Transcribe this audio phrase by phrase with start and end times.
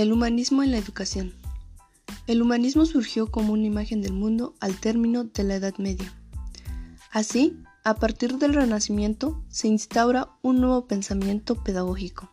[0.00, 1.34] El humanismo en la educación.
[2.26, 6.10] El humanismo surgió como una imagen del mundo al término de la Edad Media.
[7.12, 12.32] Así, a partir del Renacimiento se instaura un nuevo pensamiento pedagógico.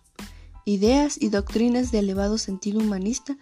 [0.63, 3.37] Ideas y doctrinas de elevado sentido humanista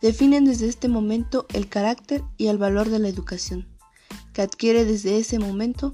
[0.00, 3.68] definen desde este momento el carácter y el valor de la educación,
[4.32, 5.92] que adquiere desde ese momento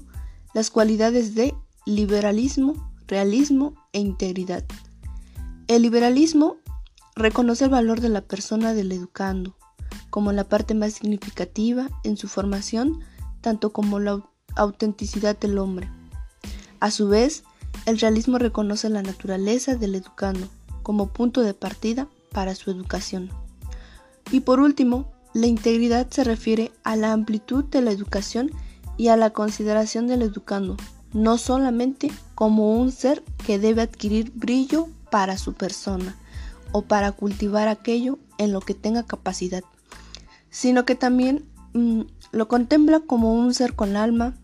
[0.53, 1.53] las cualidades de
[1.85, 4.63] liberalismo, realismo e integridad.
[5.67, 6.62] El liberalismo
[7.15, 9.55] reconoce el valor de la persona del educando,
[10.09, 12.99] como la parte más significativa en su formación,
[13.41, 14.23] tanto como la
[14.55, 15.89] autenticidad del hombre.
[16.79, 17.43] A su vez,
[17.85, 20.47] el realismo reconoce la naturaleza del educando
[20.81, 23.29] como punto de partida para su educación.
[24.31, 28.51] Y por último, la integridad se refiere a la amplitud de la educación
[28.97, 30.77] y a la consideración del educando,
[31.13, 36.15] no solamente como un ser que debe adquirir brillo para su persona
[36.73, 39.63] o para cultivar aquello en lo que tenga capacidad,
[40.49, 42.01] sino que también mm,
[42.33, 44.35] lo contempla como un ser con alma,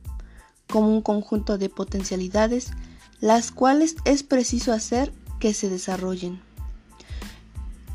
[0.72, 2.72] como un conjunto de potencialidades,
[3.19, 6.39] las cuales es preciso hacer que se desarrollen.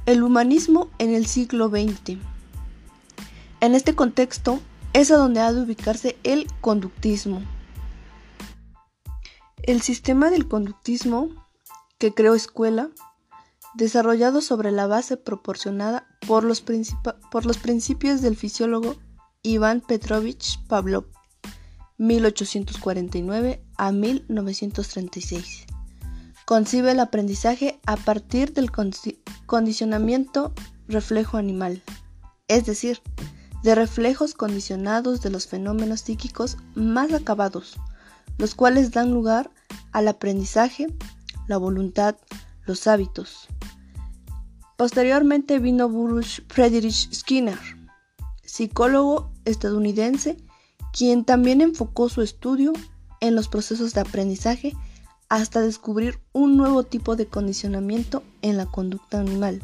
[0.04, 2.18] El humanismo en el siglo XX.
[3.60, 4.60] En este contexto
[4.92, 7.42] es a donde ha de ubicarse el conductismo.
[9.62, 11.30] El sistema del conductismo
[11.98, 12.90] que creó escuela,
[13.74, 18.96] desarrollado sobre la base proporcionada por los, principios del fisiólogo
[19.42, 21.06] Iván Petrovich Pavlov,
[21.98, 25.66] 1849 a 1936.
[26.46, 28.70] Concibe el aprendizaje a partir del
[29.46, 30.52] condicionamiento
[30.88, 31.82] reflejo animal,
[32.48, 33.00] es decir,
[33.62, 37.76] de reflejos condicionados de los fenómenos psíquicos más acabados,
[38.36, 39.50] los cuales dan lugar
[39.92, 40.94] al aprendizaje,
[41.48, 42.16] la voluntad,
[42.66, 43.48] los hábitos.
[44.76, 47.58] Posteriormente vino Burroughs Friedrich Skinner,
[48.42, 50.36] psicólogo estadounidense,
[50.92, 52.72] quien también enfocó su estudio
[53.20, 54.74] en los procesos de aprendizaje
[55.28, 59.62] hasta descubrir un nuevo tipo de condicionamiento en la conducta animal,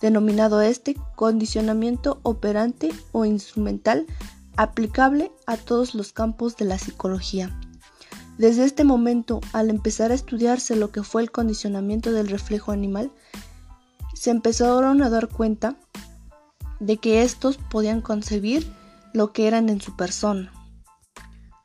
[0.00, 4.06] denominado este condicionamiento operante o instrumental
[4.56, 7.58] aplicable a todos los campos de la psicología.
[8.38, 13.10] Desde este momento, al empezar a estudiarse lo que fue el condicionamiento del reflejo animal,
[14.16, 15.76] se empezaron a dar cuenta
[16.80, 18.66] de que estos podían concebir
[19.12, 20.52] lo que eran en su persona.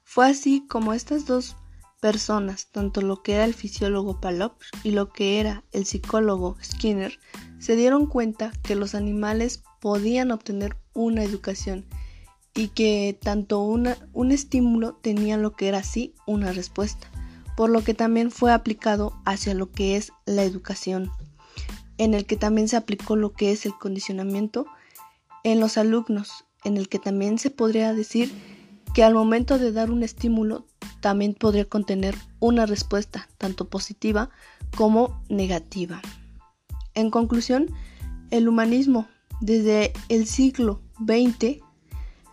[0.04, 1.56] Fue así como estas dos
[2.02, 7.20] personas, tanto lo que era el fisiólogo Palop y lo que era el psicólogo Skinner,
[7.60, 11.86] se dieron cuenta que los animales podían obtener una educación
[12.54, 17.10] y que tanto un estímulo tenía lo que era así una respuesta,
[17.56, 21.12] por lo que también fue aplicado hacia lo que es la educación,
[22.02, 24.66] en el que también se aplicó lo que es el condicionamiento
[25.44, 28.34] en los alumnos, en el que también se podría decir
[28.96, 30.66] que al momento de dar un estímulo
[31.00, 34.32] también podría contener una respuesta tanto positiva
[34.76, 36.02] como negativa.
[36.96, 37.68] En conclusión,
[38.32, 39.08] el humanismo
[39.40, 41.62] desde el siglo XX,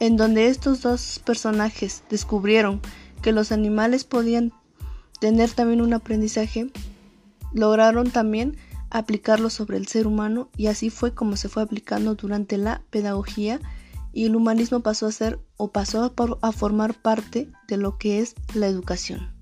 [0.00, 2.80] en donde estos dos personajes descubrieron
[3.20, 4.50] que los animales podían
[5.20, 6.70] tener también un aprendizaje,
[7.52, 8.56] lograron también
[8.90, 13.60] aplicarlo sobre el ser humano y así fue como se fue aplicando durante la pedagogía
[14.12, 18.34] y el humanismo pasó a ser o pasó a, formar parte de lo que es
[18.54, 19.37] la educación.